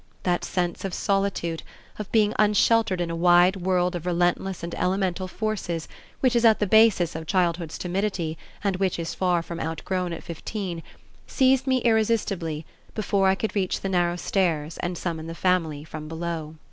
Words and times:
That 0.23 0.43
sense 0.43 0.83
of 0.83 0.95
solitude, 0.95 1.61
of 1.99 2.11
being 2.11 2.33
unsheltered 2.39 2.99
in 2.99 3.11
a 3.11 3.15
wide 3.15 3.55
world 3.57 3.95
of 3.95 4.07
relentless 4.07 4.63
and 4.63 4.73
elemental 4.73 5.27
forces 5.27 5.87
which 6.21 6.35
is 6.35 6.43
at 6.43 6.57
the 6.57 6.65
basis 6.65 7.13
of 7.15 7.27
childhood's 7.27 7.77
timidity 7.77 8.35
and 8.63 8.77
which 8.77 8.97
is 8.97 9.13
far 9.13 9.43
from 9.43 9.59
outgrown 9.59 10.11
at 10.11 10.23
fifteen, 10.23 10.81
seized 11.27 11.67
me 11.67 11.83
irresistibly 11.83 12.65
before 12.95 13.27
I 13.27 13.35
could 13.35 13.55
reach 13.55 13.81
the 13.81 13.89
narrow 13.89 14.15
stairs 14.15 14.77
and 14.79 14.97
summon 14.97 15.27
the 15.27 15.35
family 15.35 15.83
from 15.83 16.07
below. 16.07 16.55